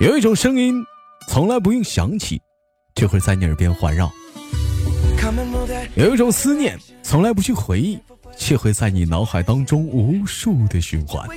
[0.00, 0.86] 有一种声音，
[1.26, 2.40] 从来不用想起，
[2.94, 4.06] 就会在你耳边环绕；
[5.96, 7.98] 有一种思念，从来不去回忆，
[8.36, 11.28] 却会在你脑海当中无数的循环。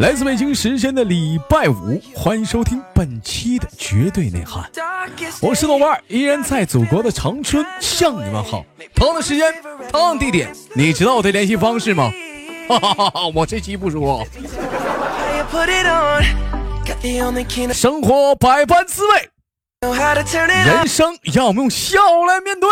[0.00, 4.68] 来自北京时间的礼拜五，欢迎收听本期的绝对内涵。
[5.40, 8.66] 我是豆瓣，依然在祖国的长春向你们好。
[8.96, 9.54] 同样的时间，
[9.92, 12.10] 同样地点，你知道我的联系方式吗？
[12.68, 13.26] 哈哈哈哈！
[13.32, 14.26] 我这期不说。
[17.72, 19.30] 生活百般滋味，
[20.64, 22.68] 人生要我们用笑来面对。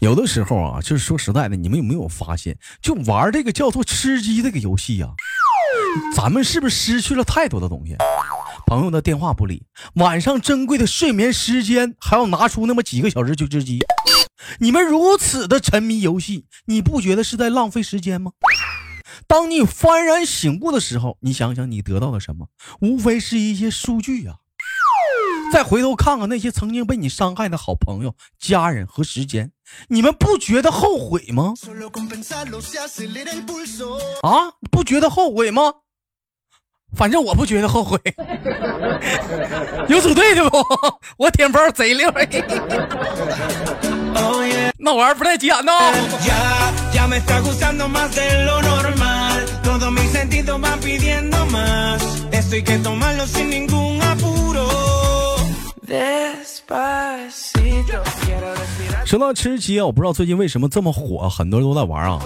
[0.00, 5.10] 有的时候啊，就是说实在的，你们有没有发现，就玩这个叫做吃鸡这个游戏啊，
[6.16, 7.96] 咱们是不是失去了太多的东西？
[8.68, 9.62] 朋友的电话不理，
[9.94, 13.78] 晚上珍贵的睡眠时间还要拿出那么几个小时去吃鸡。
[14.58, 18.32] 你们如此的沉迷游戏，你不觉得是在浪费时间吗？
[19.26, 22.48] 当你幡然醒悟的时候，你想想你得到了什么？
[22.82, 24.34] 无非是一些数据呀。
[25.50, 29.50] 再回头看看那些曾经被你伤害的好朋友、家人和时间，
[29.88, 31.54] 你们不觉得后悔吗？
[34.20, 35.72] 啊，不觉得后悔吗？
[36.96, 37.98] 反正我不觉得后悔，
[39.88, 40.58] 有组队的不？
[41.18, 42.10] 我舔包贼溜，
[44.78, 45.94] 那玩意儿不太简单。
[59.04, 62.18] 说到吃鸡啊，我不知道最近为什么这么火，很多人都在玩啊。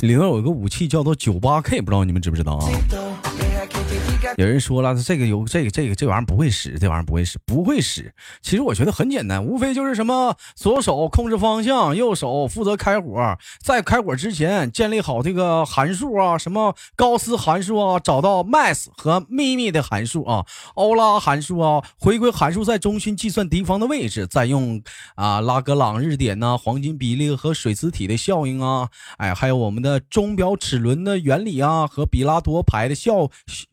[0.00, 2.64] 里面有一个武器叫做九八 K，不知道你们知不知道啊？
[4.36, 8.12] 有人说了，这个有这个这个这玩意儿不会使，这玩意儿不会使，不会使。
[8.42, 24.82] 其实我觉得很简单，无非就是什么左手控制方向，右手负责开火，在开火之前建立好这个函数啊，什么高斯函数啊，找到 max 和秘密的函数啊，欧拉函数啊，回归函数在中心计算敌方的位置，再用
[25.16, 33.28] 啊拉格朗日点呐，黄金比例和水磁体的效应啊，哎，还有我们的钟表齿轮的原理啊，和比拉多牌的效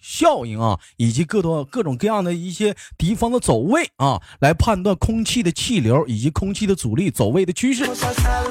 [0.08, 0.58] 效应。
[0.58, 7.86] 啊，以及各多各种各样的一些敌方的走位啊，来判断空气的气流以及空气的阻力走位的趋势，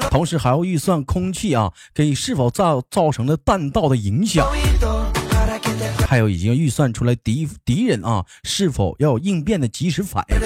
[0.09, 4.47] 同时还要预算空气啊给是否造造成了弹道的影响，
[6.07, 10.37] 还有已经预算出来敌敌人啊是否要有应变的及时反应，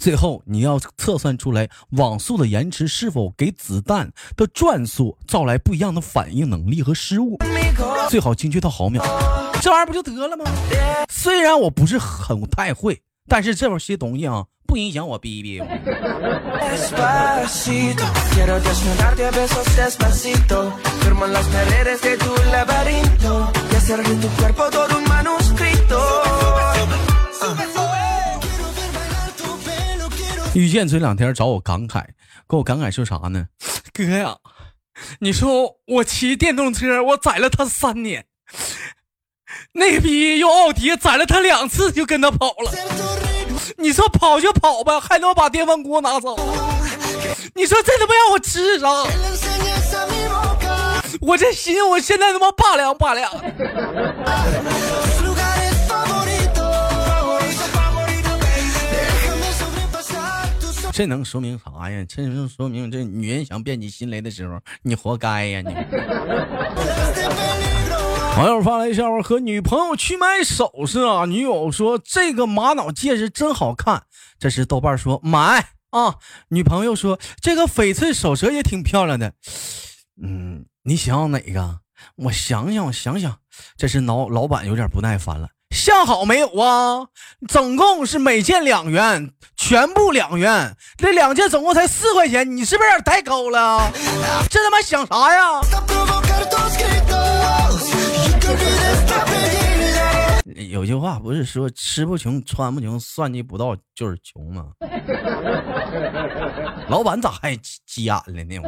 [0.00, 7.38] 最后你要测算出来网速的延迟是否给子弹的转速造来不一样的反应能力和失误，
[8.10, 9.04] 最好精确到毫秒。
[9.60, 10.44] 这玩意儿不就得了吗？
[11.08, 15.60] 虽然我不是很太会，但是这些东西啊，不影响我逼逼。
[30.54, 32.04] 遇见这两天找我感慨，
[32.46, 33.46] 跟我感慨说啥呢？
[33.92, 34.36] 哥呀，
[35.18, 38.24] 你说我骑电动车，我宰了他三年。
[39.78, 42.72] 那逼用奥迪宰了他两次就跟他跑了，
[43.76, 46.34] 你说跑就跑吧，还能把电饭锅拿走？
[47.54, 48.88] 你说这他妈让我吃啥？
[51.20, 53.30] 我这心我现在他妈拔凉拔凉。
[60.92, 62.02] 这能说明啥呀？
[62.08, 65.74] 这能说明这女人想变你心来的时候，你活该呀你。
[68.36, 74.02] 网友发来笑话：和女朋友去买首饰啊，女友说这个玛瑙戒指真好看。
[74.38, 76.16] 这时豆瓣说买啊，
[76.48, 79.32] 女朋友说这个翡翠手镯也挺漂亮的。
[80.22, 81.78] 嗯，你想要哪个？
[82.16, 83.38] 我想想，我想想。
[83.78, 87.06] 这时老老板有点不耐烦了，相好没有啊？
[87.48, 93.90] 总共是每件两元，全部两元，这两件总共才四块钱，你是不是有点太高了？
[94.50, 95.60] 这他妈想啥呀？
[100.76, 104.66] 有句话不是说吃不穷穿不穷算计不到就是穷吗？
[106.90, 107.56] 老板咋还
[107.86, 108.60] 急眼了呢？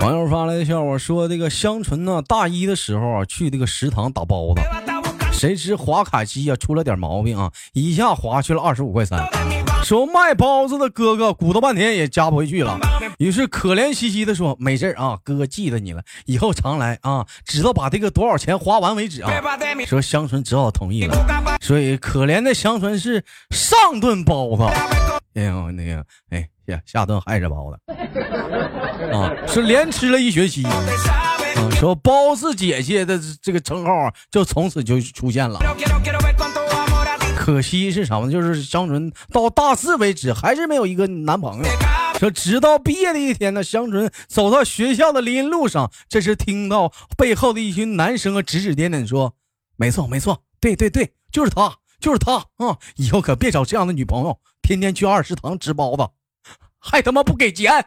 [0.00, 4.62] 网 友发来的笑话说，这个香纯呢，大一的时候啊，去这个食堂打包子，
[5.34, 9.22] 谁知滑卡机啊出了点毛病啊，一下滑去了二十五块三。
[9.84, 12.78] 说卖包子的哥哥鼓捣半天也加不回去了，
[13.18, 19.30] 于是可怜兮兮的说：“没事啊，哥记得你了，以后常来啊，直到把这个多少钱花完为止啊。”
[19.86, 24.62] 说香纯只好同意了，所以可怜的香纯是上顿包子，
[25.34, 27.80] 哎呦那个哎下下顿还是包子
[29.12, 30.66] 啊，是连吃了一学期。
[31.72, 33.90] 说包子姐姐的这个称号
[34.30, 35.58] 就从此就出现了。
[37.48, 38.30] 可惜是什么？
[38.30, 41.64] 就是香纯到大四为止还是没有一个男朋友。
[42.18, 49.34] 说直到毕业的一天呢，香纯走到学校的林荫路上，这时听到背后的一群男生指指点点说
[49.78, 52.76] ：“没错没错，对对对，就是他，就是他啊！
[52.96, 56.06] 以后可别找这样的女朋友，天天去二食堂吃包子，
[56.78, 57.86] 还他妈不给钱。”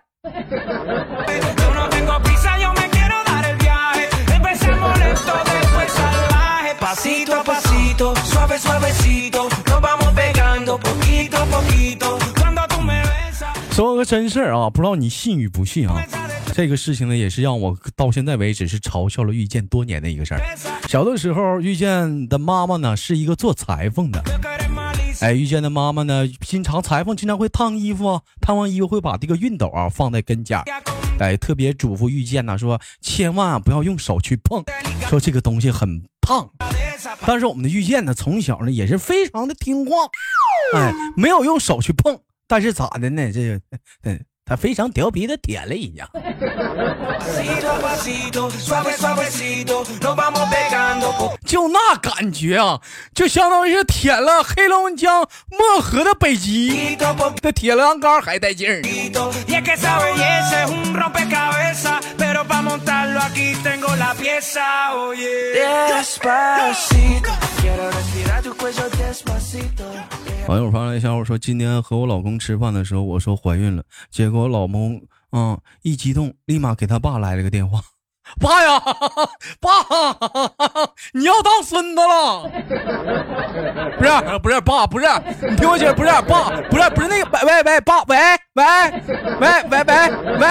[13.73, 16.03] 说个真事儿啊，不知道你信与不信啊？
[16.53, 20.41] 这个事情呢，也是让我到现在为止是嘲笑了遇见多年的一个事儿。
[20.87, 24.21] 小的时候，遇见的妈妈呢是一个做裁缝的，
[25.21, 30.59] 哎，遇见的妈妈呢，经常裁缝经常会烫衣服，烫完衣服会把这个熨斗啊放在跟前，
[31.19, 34.63] 哎，特别嘱咐遇见呢说，千万不要用手去碰，
[35.07, 36.03] 说这个东西很
[37.25, 39.91] 但是我们的遇见呢，从小呢也是非常的听话，
[40.75, 42.19] 哎，没有用手去碰。
[42.47, 43.31] 但是咋的呢？
[43.31, 43.61] 这个，
[44.03, 46.09] 嗯，他非常调皮的舔了一下，
[51.45, 52.81] 就那感觉啊，
[53.13, 56.97] 就相当于是舔了黑龙江漠河的北极，
[57.41, 58.81] 那铁栏杆还带劲儿。
[70.47, 77.81] 网友发来消息说，今天和我老公吃饭的时候，我说怀孕了，结果我老公啊一激动，立马给他爸来了个电话，
[78.39, 78.81] 爸呀，
[79.59, 79.69] 爸，
[81.13, 82.49] 你要当孙子了？
[83.97, 85.07] 不是不是爸不是，
[85.49, 88.17] 你听我解释，不是爸不是不是那个喂喂喂爸喂
[88.53, 88.63] 喂
[89.39, 90.47] 喂喂喂喂。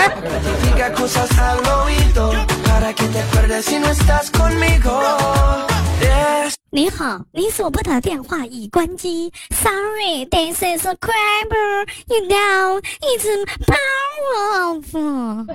[6.72, 9.32] 你好，你所拨打的电话已关机。
[9.50, 11.86] Sorry, this is a crabber.
[12.06, 13.26] You know, it's
[13.66, 15.46] powerful.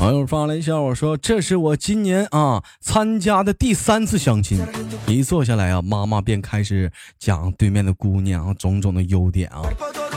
[0.00, 4.60] 网友发来笑话说：“这是我今年啊参加的第三次相亲。
[5.06, 9.62] 一坐下来啊，妈妈便开始讲对面的姑娘种种的优点啊，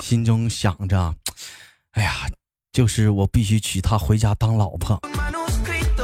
[0.02, 1.14] 心中想着，
[1.98, 2.14] 哎呀。”
[2.74, 5.02] 就是我必须娶她回家当老婆。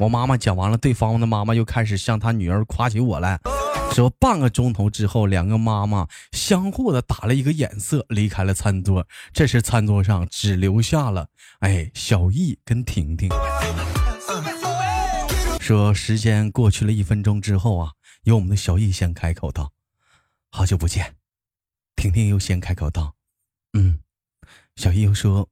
[0.02, 3.40] 我妈妈讲完了，对方的妈妈又开始向她女儿夸起我来。
[3.92, 9.08] 说半个钟头之后，两个妈妈相互的打了一个眼色，离开了餐桌。
[9.32, 11.28] 这时餐桌上只留下了
[11.60, 13.30] 哎小易跟婷婷。
[15.60, 17.92] 说时间过去了一分钟之后啊，
[18.24, 19.72] 由我们的小易先开口道
[20.50, 21.18] ：“好久不见。”
[21.96, 23.14] 婷婷又先开口道
[23.78, 24.00] ：“嗯。”
[24.76, 25.48] 小易又说：“。”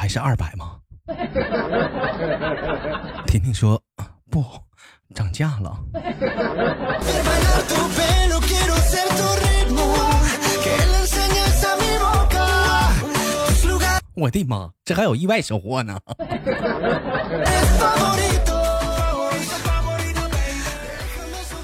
[0.00, 0.76] 还是二百吗？
[3.26, 3.82] 婷婷说
[4.30, 4.44] 不，
[5.12, 5.76] 涨价了。
[14.14, 15.98] 我的妈，这还有意外收获呢！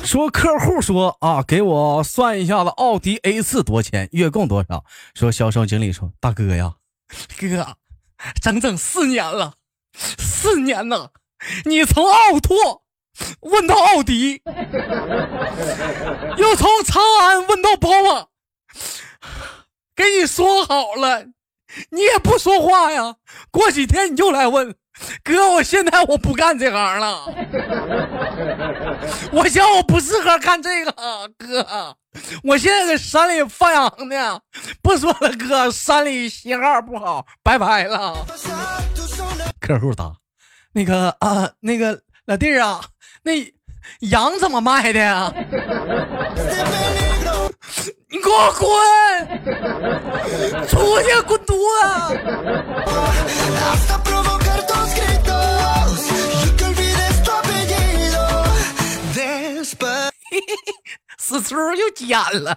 [0.02, 4.84] 说客户说啊，给我算一下子奥迪 A 四多钱，月供多少？
[5.14, 6.74] 说销售经理说，大哥呀，
[7.38, 7.76] 哥。
[8.40, 9.54] 整整四年了，
[9.94, 11.10] 四年呢！
[11.66, 12.84] 你从奥拓
[13.40, 14.40] 问到奥迪，
[16.38, 18.28] 又从长安问到宝马，
[19.94, 21.26] 给你说好了，
[21.90, 23.16] 你也不说话呀。
[23.50, 24.74] 过几天你就来问。
[25.24, 27.24] 哥，我现在我不干这行了，
[29.32, 30.92] 我想我不适合干这个。
[31.36, 31.96] 哥，
[32.44, 34.40] 我现在在山里放羊呢，
[34.82, 38.14] 不说了，哥，山里信号不好，拜拜了。
[39.60, 40.12] 客户答：
[40.72, 42.80] 那个啊，那个老弟啊，
[43.24, 43.32] 那
[44.00, 45.32] 羊怎么卖的呀？
[48.08, 48.70] 你给我滚，
[50.68, 51.56] 出去滚犊
[52.08, 52.14] 子！
[61.44, 62.56] 死猪又捡了。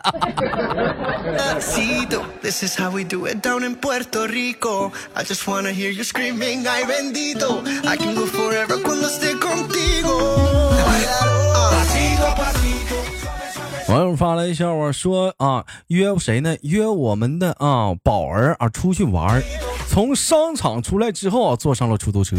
[13.89, 16.55] 网友发来笑话说啊，约谁呢？
[16.61, 19.41] 约我们的啊宝儿啊出去玩
[19.87, 22.35] 从商场出来之后啊，坐上了出租车，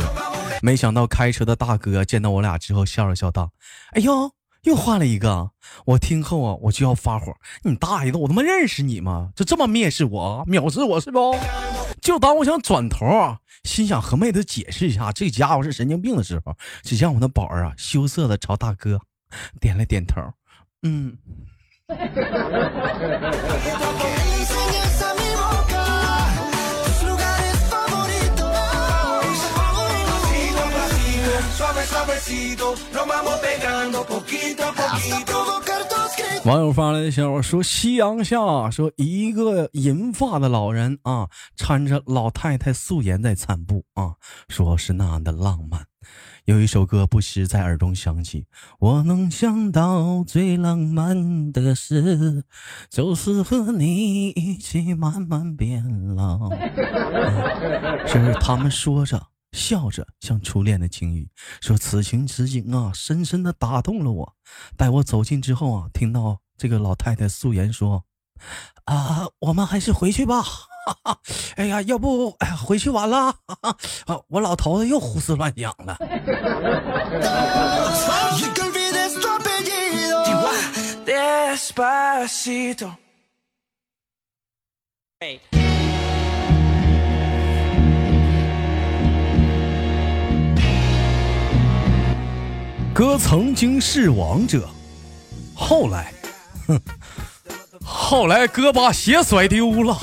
[0.63, 3.51] 没想到开车的大哥见到我俩之后，笑了笑道
[3.97, 4.31] ：“哎呦，
[4.69, 5.51] 又换了一个。”
[5.87, 7.35] 我听后啊，我就要发火
[7.65, 9.31] ：“你大爷的，我他妈认识你吗？
[9.35, 11.35] 就这么蔑视我、藐视我是不？”
[12.01, 19.01] 就当我想转头啊，心想和妹子解释一下这家伙是神经病的时候，只见我的宝儿啊羞涩的朝大哥
[19.61, 20.21] 点了点头。
[20.83, 21.19] 嗯。
[36.45, 44.15] 网友发来的消息说：夕阳下，说一个银发的老人啊，搀着老太太素颜在散步啊，
[44.49, 45.85] 说是那样的浪漫。
[46.47, 48.47] 有一首歌不时在耳中响起，
[48.79, 52.45] 我能想到最浪漫的事，
[52.89, 55.85] 就是和你一起慢慢变
[56.17, 56.51] 老。
[58.09, 61.29] 是他们说着笑着，向初恋的情侣，
[61.61, 64.37] 说此情此景啊，深深的打动了我。
[64.77, 68.05] 待我走近之后啊，听到这个老太太素颜说
[68.85, 70.45] ：“啊，我们还是回去吧。
[71.57, 73.77] ”哎呀，要不哎，回去晚了啊！
[74.29, 75.99] 我老头子又胡思乱想了。
[92.99, 94.69] 哥曾经是王者，
[95.55, 96.13] 后来，
[96.67, 96.81] 哼，
[97.81, 99.95] 后来哥把鞋甩丢了。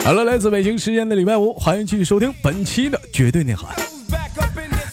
[0.00, 3.74] 好了，来自北京时间的礼拜五，欢迎继续收听本期的绝对内涵。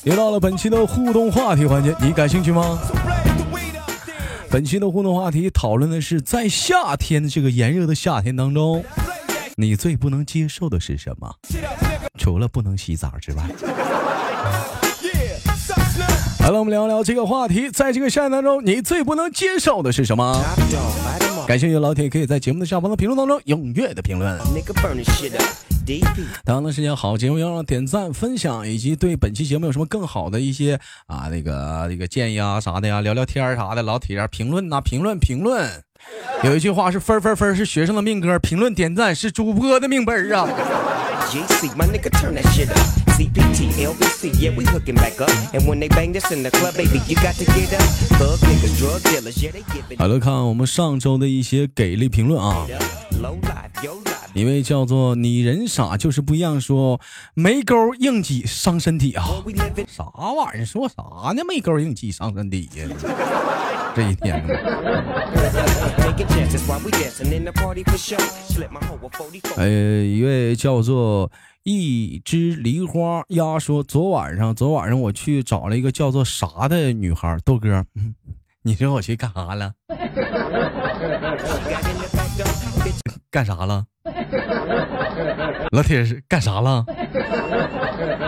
[0.03, 2.79] 又到了本期的互动话题环节，你感兴趣吗？
[4.49, 8.85] 本期的互动话题讨论的是，在夏天这个炎热的夏天当中，
[9.57, 11.29] 你最不能接受的是什么？
[12.17, 13.43] 除了不能洗澡之外。
[16.41, 20.43] 好了，我们聊聊这个话题，在这个夏天当中，你最不能接受的是什么？
[21.47, 24.37] 感兴趣的老铁可以在节目的下方的评论当中踊跃的评论。
[26.43, 35.69] 同样的时间，好节目要让点赞、分享，以及对本期节目有什么更好的一些啊那个那个建议啊啥的呀，聊聊天啥的，老铁评论呐，评论评论。
[36.43, 40.47] 有一句话是分分分是学生的命根，评论点赞是主播的命本啊。
[49.97, 52.65] 好了，看我们上周的一些给力评论啊。
[54.33, 57.01] 一位叫做你人傻就是不一样，说
[57.33, 59.25] 没钩硬挤伤身体啊？
[59.87, 60.65] 啥玩意儿？
[60.65, 61.43] 说啥呢？
[61.47, 62.87] 没钩硬挤伤身体呀？
[63.95, 64.43] 这一天。
[69.57, 69.67] 呃，
[70.03, 71.31] 一位叫做。
[71.63, 77.85] 一只梨花鸭说：“昨晚上，昨晚上我去找了一个叫做啥的女孩，豆哥，
[78.63, 79.71] 你说我去干啥了？
[83.29, 83.85] 干啥了？
[85.69, 86.83] 老铁是干啥了？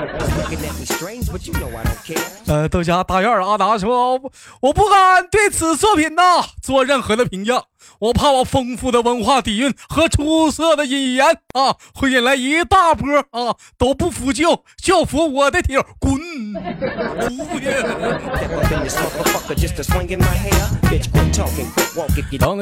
[2.47, 4.19] 呃，豆家大院阿达说，
[4.61, 6.21] 我不敢对此作品呐
[6.61, 7.63] 做任何的评价。”
[7.99, 16.13] 我怕我丰富的文化底蕴和出色的语言啊，会引来一大波啊都不服就就服我的铁滚！
[17.21, 17.65] 出去！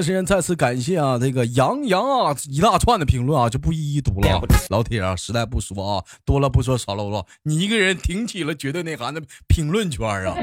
[0.02, 4.42] 时间，再次感谢啊，这个杨洋啊一大串的评论啊，就不一一读了。
[4.70, 10.36] 老铁啊，实在不说啊，多了不说少了说，你一个人挺起了绝对内涵的评论圈啊。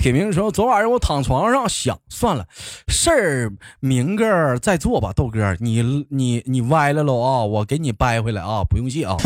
[0.00, 2.46] 铁明说，昨晚上我躺床上想，算了，
[2.88, 5.12] 事儿明个再做吧。
[5.12, 7.42] 豆哥，你你你歪了喽啊！
[7.44, 9.16] 我给你掰回来啊，不用谢啊。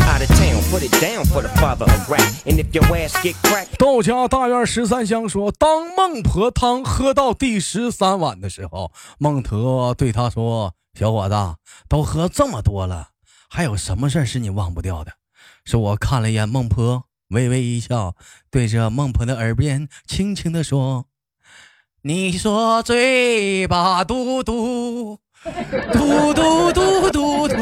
[3.79, 11.35] 豆家大院十三香说，当孟婆汤喝到第十三碗的时候，孟婆对他说：“小伙子，
[11.89, 13.09] 都喝这么多了，
[13.49, 15.13] 还有什么事儿是你忘不掉的？”
[15.65, 17.05] 是我看了一眼孟婆。
[17.31, 18.17] 微微一笑，
[18.51, 21.07] 对着孟婆的耳边轻轻地说
[22.03, 25.19] ：“你说嘴巴嘟嘟，
[25.93, 27.59] 嘟嘟嘟嘟嘟，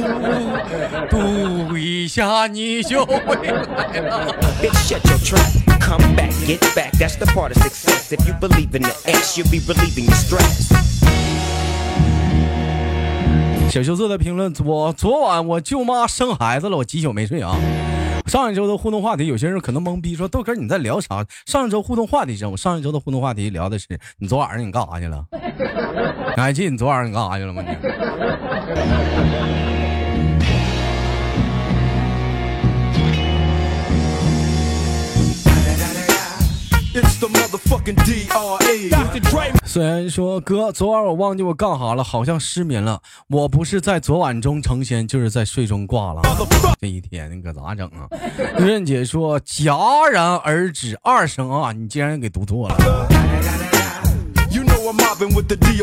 [1.10, 4.32] 嘟一下你就回来了。”
[5.80, 6.92] come back, get back.
[6.98, 8.12] That's the part of success.
[8.12, 10.68] If you believe in the X, you'll be relieving your stress.
[13.70, 17.56] 小羞涩的评论：昨昨晚我舅妈生孩子了，我几宿没睡啊。
[18.28, 21.24] 上一周的互动话题，有些人可能懵逼，说豆哥你在聊啥？
[21.46, 23.86] 上一周互动话题上，我上一周的互动话题聊的是
[24.18, 25.24] 你昨晚上你干啥去了？
[26.36, 27.62] 你 还记得你昨晚上你干啥去了吗？
[27.66, 27.74] 你？
[39.78, 43.00] 虽然说哥，昨晚我忘记我干啥了，好像失眠了。
[43.28, 46.22] 我不是在昨晚中成仙，就是在睡中挂了。
[46.80, 48.08] 这一天你可咋整啊？
[48.58, 52.76] 任姐说戛然而止二声啊，你竟然给读错了。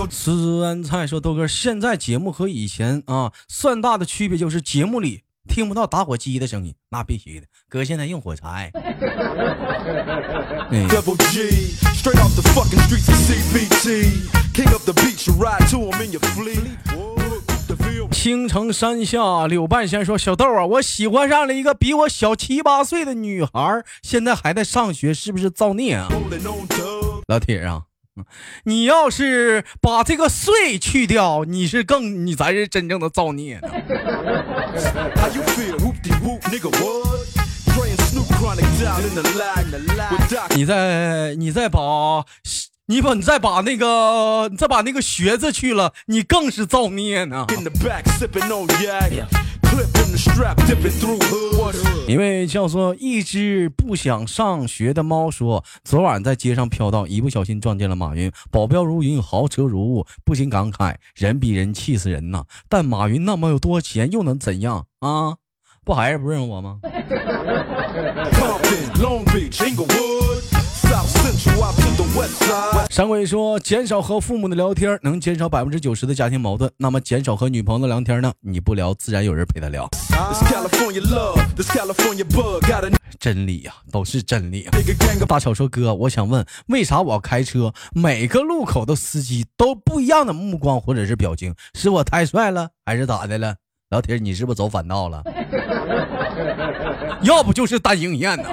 [0.10, 5.22] 吃安菜说豆哥，现在节目和以前啊，算大的区别就是节目里。
[5.48, 7.48] 听不到打火机的声音，那必须的。
[7.70, 8.72] 哥现在用火柴。
[18.12, 26.08] 青城山下柳半仙说：“小豆啊，我喜欢上了一个比我小七八岁的女孩，现在还在上学，是不是造孽啊？”
[27.28, 27.85] 老铁啊。
[28.64, 33.60] 你要是把这个税去掉，你是更你才是真正的造孽。
[40.56, 42.26] 你再你再把，
[42.86, 47.46] 你把你再把那个再把那个学字去了，你更是造孽呢。
[52.08, 62.44] 一位叫做一只不想上学的猫说：“昨晚在街上飘荡，一不小心撞见了马云，保镖如云，豪车如雾，不禁感慨：人比人气死人呐！
[62.70, 65.36] 但马云那么有多钱，又能怎样啊？
[65.84, 66.80] 不还是不认识我吗？”
[72.90, 76.72] 山鬼说：“减少和父母的聊天，能减少百分之九十的家庭矛盾。
[76.78, 78.32] 那么减少和女朋友的聊天呢？
[78.40, 79.90] 你不聊，自然有人陪他聊。
[83.20, 84.68] 真理呀，都是真理。”
[85.28, 91.54] 大巧说：“哥，我想问，为啥我要开车，每个路口的司机都不一样的目光或者是表情？
[91.74, 93.56] 是我太帅了，还是咋的了？
[93.90, 95.24] 老铁，你是不是走反道了？
[97.24, 98.50] 要不就是单营燕呢？”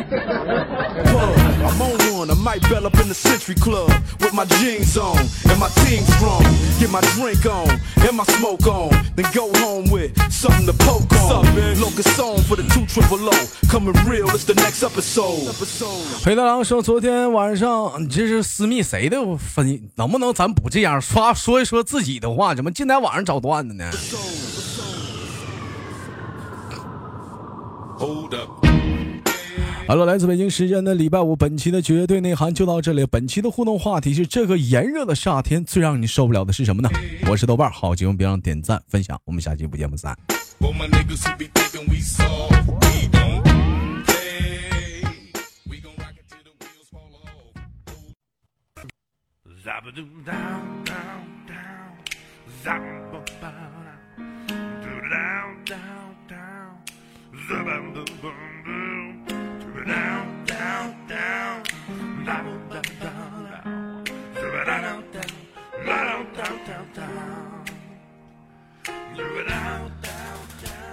[16.24, 19.80] 裴大郎说：“昨天晚上你这是私密谁的分？
[19.96, 22.54] 能不能咱不这样刷说一说自己的话？
[22.54, 23.88] 怎么今天晚上找段子呢？”
[29.86, 33.06] Hello，来自北京时间的礼拜五，本期的绝对内涵就到这里。
[33.06, 36.90] 本期的互动话题是：这个炎热的夏天，最让你受不了的是什么呢？
[37.30, 40.16] 我是豆瓣，好节目别忘点赞分享，我们下期不见不散。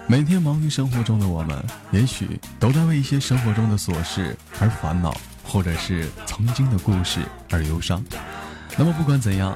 [0.08, 7.20] 每天忙于生活中的我们，也许都在为一些生活中的琐事而烦恼，或者是曾经的故事
[7.52, 8.04] 而忧伤。
[8.78, 9.56] 那么不管怎样，